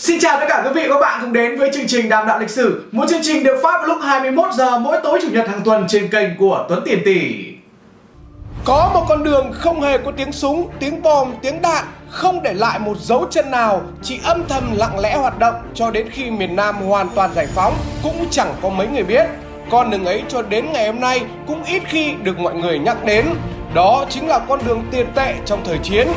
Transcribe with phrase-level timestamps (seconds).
[0.00, 2.26] Xin chào tất cả quý vị và các bạn cùng đến với chương trình Đàm
[2.26, 5.28] đạo lịch sử, một chương trình được phát vào lúc 21 giờ mỗi tối chủ
[5.32, 7.44] nhật hàng tuần trên kênh của Tuấn Tiền Tỷ.
[8.64, 12.52] Có một con đường không hề có tiếng súng, tiếng bom, tiếng đạn, không để
[12.54, 16.30] lại một dấu chân nào, chỉ âm thầm lặng lẽ hoạt động cho đến khi
[16.30, 19.26] miền Nam hoàn toàn giải phóng, cũng chẳng có mấy người biết.
[19.70, 23.04] Con đường ấy cho đến ngày hôm nay cũng ít khi được mọi người nhắc
[23.04, 23.26] đến.
[23.74, 26.08] Đó chính là con đường tiền tệ trong thời chiến.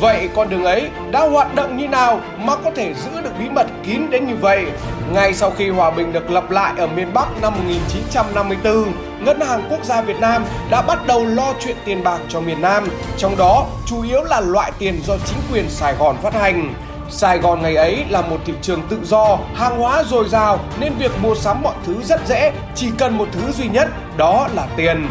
[0.00, 3.48] Vậy con đường ấy đã hoạt động như nào mà có thể giữ được bí
[3.48, 4.66] mật kín đến như vậy?
[5.12, 9.62] Ngay sau khi hòa bình được lập lại ở miền Bắc năm 1954, Ngân hàng
[9.70, 13.36] Quốc gia Việt Nam đã bắt đầu lo chuyện tiền bạc cho miền Nam, trong
[13.36, 16.74] đó chủ yếu là loại tiền do chính quyền Sài Gòn phát hành.
[17.10, 20.92] Sài Gòn ngày ấy là một thị trường tự do, hàng hóa dồi dào nên
[20.98, 24.66] việc mua sắm mọi thứ rất dễ, chỉ cần một thứ duy nhất, đó là
[24.76, 25.06] tiền.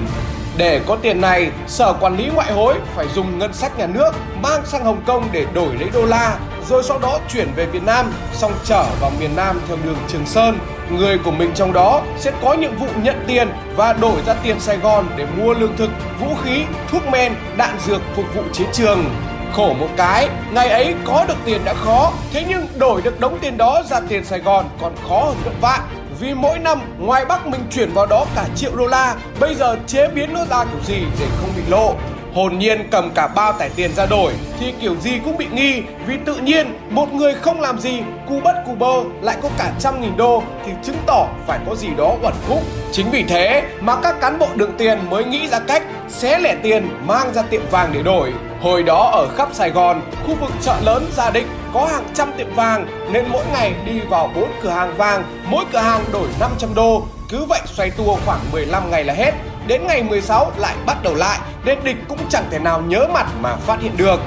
[0.60, 4.12] Để có tiền này, Sở Quản lý Ngoại hối phải dùng ngân sách nhà nước
[4.42, 6.38] mang sang Hồng Kông để đổi lấy đô la,
[6.70, 10.26] rồi sau đó chuyển về Việt Nam, xong trở vào miền Nam theo đường Trường
[10.26, 10.60] Sơn.
[10.92, 14.60] Người của mình trong đó sẽ có nhiệm vụ nhận tiền và đổi ra tiền
[14.60, 15.90] Sài Gòn để mua lương thực,
[16.20, 19.06] vũ khí, thuốc men, đạn dược phục vụ chiến trường.
[19.54, 23.38] Khổ một cái, ngày ấy có được tiền đã khó, thế nhưng đổi được đống
[23.42, 25.80] tiền đó ra tiền Sài Gòn còn khó hơn gấp vạn
[26.20, 29.78] vì mỗi năm ngoài Bắc mình chuyển vào đó cả triệu đô la, bây giờ
[29.88, 31.96] chế biến nó ra kiểu gì để không bị lộ.
[32.40, 35.82] Hồn nhiên cầm cả bao tải tiền ra đổi thì kiểu gì cũng bị nghi
[36.08, 39.72] vì tự nhiên một người không làm gì cu bất cù bơ lại có cả
[39.80, 42.60] trăm nghìn đô thì chứng tỏ phải có gì đó uẩn khúc.
[42.92, 46.56] Chính vì thế mà các cán bộ đựng tiền mới nghĩ ra cách xé lẻ
[46.64, 48.34] tiền mang ra tiệm vàng để đổi.
[48.62, 52.32] Hồi đó ở khắp Sài Gòn, khu vực chợ lớn Gia Định có hàng trăm
[52.38, 56.28] tiệm vàng nên mỗi ngày đi vào bốn cửa hàng vàng, mỗi cửa hàng đổi
[56.40, 57.04] 500 đô.
[57.30, 59.32] Cứ vậy xoay tua khoảng 15 ngày là hết.
[59.70, 63.28] Đến ngày 16 lại bắt đầu lại nên địch cũng chẳng thể nào nhớ mặt
[63.42, 64.20] mà phát hiện được.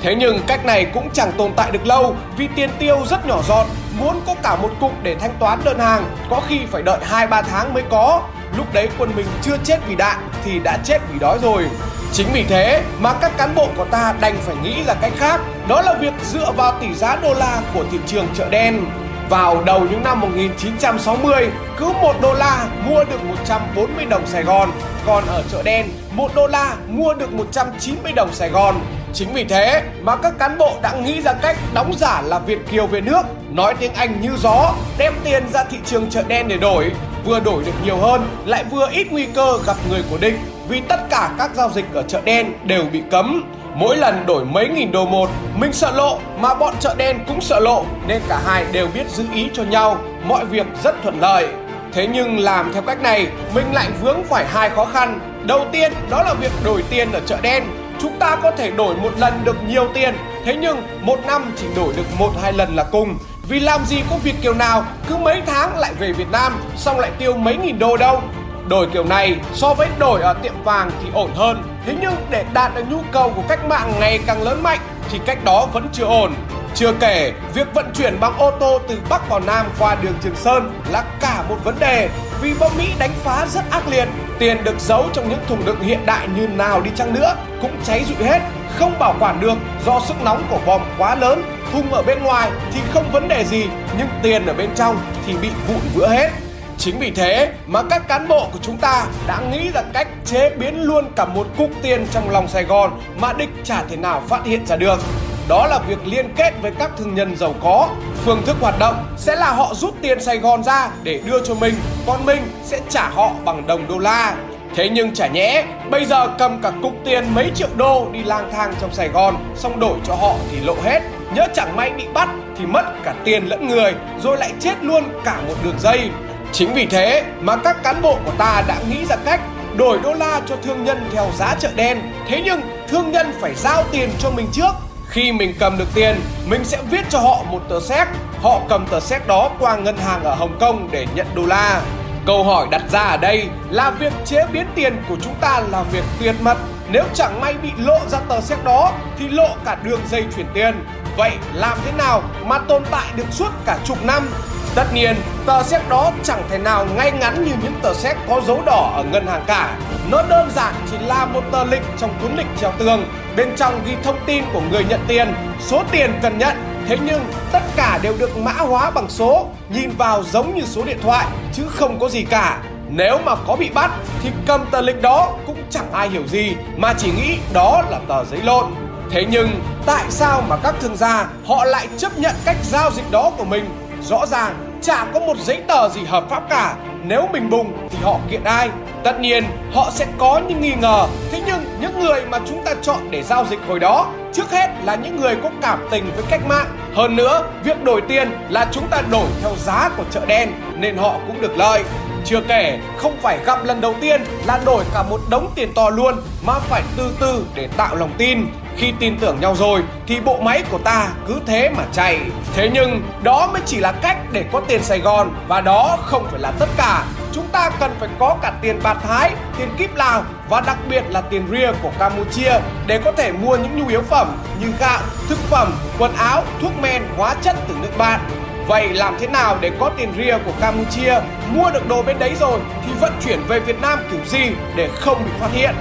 [0.00, 3.42] Thế nhưng cách này cũng chẳng tồn tại được lâu vì tiền tiêu rất nhỏ
[3.48, 3.66] giọt,
[3.98, 7.42] muốn có cả một cục để thanh toán đơn hàng có khi phải đợi 2-3
[7.42, 8.22] tháng mới có.
[8.56, 11.66] Lúc đấy quân mình chưa chết vì đạn thì đã chết vì đói rồi.
[12.12, 15.40] Chính vì thế mà các cán bộ của ta đành phải nghĩ là cách khác,
[15.68, 18.84] đó là việc dựa vào tỷ giá đô la của thị trường chợ đen.
[19.30, 21.48] Vào đầu những năm 1960,
[21.78, 24.70] cứ 1 đô la mua được 140 đồng Sài Gòn,
[25.06, 28.74] còn ở chợ đen 1 đô la mua được 190 đồng Sài Gòn.
[29.12, 32.58] Chính vì thế mà các cán bộ đã nghĩ ra cách đóng giả là Việt
[32.70, 36.48] Kiều về nước, nói tiếng Anh như gió, đem tiền ra thị trường chợ đen
[36.48, 36.90] để đổi,
[37.24, 40.34] vừa đổi được nhiều hơn, lại vừa ít nguy cơ gặp người của địch
[40.68, 43.44] vì tất cả các giao dịch ở chợ đen đều bị cấm.
[43.78, 47.40] Mỗi lần đổi mấy nghìn đô một, mình sợ lộ mà bọn chợ đen cũng
[47.40, 51.20] sợ lộ nên cả hai đều biết giữ ý cho nhau, mọi việc rất thuận
[51.20, 51.48] lợi.
[51.92, 55.20] Thế nhưng làm theo cách này, mình lại vướng phải hai khó khăn.
[55.46, 57.64] Đầu tiên đó là việc đổi tiền ở chợ đen.
[57.98, 60.14] Chúng ta có thể đổi một lần được nhiều tiền,
[60.44, 63.18] thế nhưng một năm chỉ đổi được một hai lần là cùng.
[63.48, 66.98] Vì làm gì có việc kiểu nào cứ mấy tháng lại về Việt Nam xong
[66.98, 68.22] lại tiêu mấy nghìn đô đâu
[68.68, 72.44] Đổi kiểu này so với đổi ở tiệm vàng thì ổn hơn Thế nhưng để
[72.52, 75.88] đạt được nhu cầu của cách mạng ngày càng lớn mạnh thì cách đó vẫn
[75.92, 76.34] chưa ổn
[76.76, 80.36] chưa kể, việc vận chuyển bằng ô tô từ Bắc vào Nam qua đường Trường
[80.36, 82.08] Sơn là cả một vấn đề
[82.40, 84.08] vì bom Mỹ đánh phá rất ác liệt.
[84.38, 87.70] Tiền được giấu trong những thùng đựng hiện đại như nào đi chăng nữa cũng
[87.84, 88.40] cháy rụi hết,
[88.78, 89.54] không bảo quản được
[89.86, 91.42] do sức nóng của bom quá lớn.
[91.72, 93.66] Thùng ở bên ngoài thì không vấn đề gì,
[93.98, 96.30] nhưng tiền ở bên trong thì bị vụn vỡ hết.
[96.78, 100.50] Chính vì thế mà các cán bộ của chúng ta đã nghĩ ra cách chế
[100.50, 104.22] biến luôn cả một cục tiền trong lòng Sài Gòn mà địch chả thể nào
[104.28, 105.00] phát hiện ra được.
[105.48, 107.88] Đó là việc liên kết với các thương nhân giàu có.
[108.24, 111.54] Phương thức hoạt động sẽ là họ rút tiền Sài Gòn ra để đưa cho
[111.54, 111.74] mình,
[112.06, 114.36] còn mình sẽ trả họ bằng đồng đô la.
[114.74, 118.50] Thế nhưng chả nhẽ bây giờ cầm cả cục tiền mấy triệu đô đi lang
[118.52, 121.00] thang trong Sài Gòn xong đổi cho họ thì lộ hết.
[121.34, 125.04] Nhớ chẳng may bị bắt thì mất cả tiền lẫn người rồi lại chết luôn
[125.24, 126.10] cả một đường dây.
[126.58, 129.40] Chính vì thế mà các cán bộ của ta đã nghĩ ra cách
[129.76, 131.98] đổi đô la cho thương nhân theo giá chợ đen.
[132.28, 134.70] Thế nhưng thương nhân phải giao tiền cho mình trước.
[135.08, 138.08] Khi mình cầm được tiền, mình sẽ viết cho họ một tờ séc.
[138.42, 141.80] Họ cầm tờ séc đó qua ngân hàng ở Hồng Kông để nhận đô la.
[142.26, 145.82] Câu hỏi đặt ra ở đây là việc chế biến tiền của chúng ta là
[145.82, 146.58] việc tuyệt mật.
[146.90, 150.46] Nếu chẳng may bị lộ ra tờ séc đó thì lộ cả đường dây chuyển
[150.54, 150.84] tiền.
[151.16, 154.28] Vậy làm thế nào mà tồn tại được suốt cả chục năm
[154.76, 158.40] Tất nhiên, tờ séc đó chẳng thể nào ngay ngắn như những tờ séc có
[158.46, 159.78] dấu đỏ ở ngân hàng cả.
[160.10, 163.04] Nó đơn giản chỉ là một tờ lịch trong cuốn lịch treo tường.
[163.36, 166.56] Bên trong ghi thông tin của người nhận tiền, số tiền cần nhận.
[166.88, 170.84] Thế nhưng tất cả đều được mã hóa bằng số, nhìn vào giống như số
[170.84, 172.58] điện thoại chứ không có gì cả.
[172.88, 173.90] Nếu mà có bị bắt
[174.22, 178.00] thì cầm tờ lịch đó cũng chẳng ai hiểu gì mà chỉ nghĩ đó là
[178.08, 178.64] tờ giấy lộn.
[179.10, 183.10] Thế nhưng tại sao mà các thương gia họ lại chấp nhận cách giao dịch
[183.10, 183.68] đó của mình?
[184.02, 186.74] Rõ ràng chả có một giấy tờ gì hợp pháp cả.
[187.02, 188.68] Nếu mình bùng thì họ kiện ai?
[189.04, 191.06] Tất nhiên họ sẽ có những nghi ngờ.
[191.32, 194.68] Thế nhưng những người mà chúng ta chọn để giao dịch hồi đó trước hết
[194.84, 196.66] là những người có cảm tình với cách mạng.
[196.94, 200.96] Hơn nữa, việc đổi tiền là chúng ta đổi theo giá của chợ đen nên
[200.96, 201.84] họ cũng được lợi.
[202.26, 205.90] Chưa kể, không phải gặp lần đầu tiên là đổi cả một đống tiền to
[205.90, 206.14] luôn
[206.46, 208.46] mà phải từ từ để tạo lòng tin.
[208.76, 212.20] Khi tin tưởng nhau rồi thì bộ máy của ta cứ thế mà chạy.
[212.54, 216.26] Thế nhưng đó mới chỉ là cách để có tiền Sài Gòn và đó không
[216.30, 217.04] phải là tất cả.
[217.32, 221.04] Chúng ta cần phải có cả tiền bạc Thái, tiền kíp Lào và đặc biệt
[221.08, 222.52] là tiền ria của Campuchia
[222.86, 226.72] để có thể mua những nhu yếu phẩm như gạo, thực phẩm, quần áo, thuốc
[226.82, 228.20] men, hóa chất từ nước bạn.
[228.68, 231.14] Vậy làm thế nào để có tiền ria của Campuchia
[231.50, 234.88] mua được đồ bên đấy rồi thì vận chuyển về Việt Nam kiểu gì để
[235.00, 235.74] không bị phát hiện?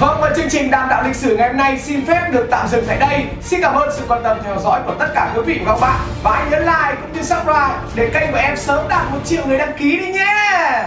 [0.00, 2.68] Vâng và chương trình đàm đạo lịch sử ngày hôm nay xin phép được tạm
[2.68, 3.24] dừng tại đây.
[3.42, 5.80] Xin cảm ơn sự quan tâm theo dõi của tất cả quý vị và các
[5.80, 6.00] bạn.
[6.22, 9.46] Và hãy nhấn like cũng như subscribe để kênh của em sớm đạt một triệu
[9.46, 10.84] người đăng ký đi nhé.